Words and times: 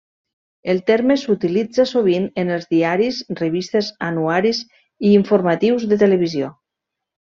El 0.73 0.79
terme 0.85 1.17
s'utilitza 1.23 1.83
sovint 1.89 2.25
en 2.43 2.49
els 2.57 2.65
diaris, 2.73 3.19
revistes, 3.43 3.91
anuaris 4.11 4.63
i 5.11 5.13
informatius 5.19 5.87
de 5.93 6.01
televisió. 6.07 6.51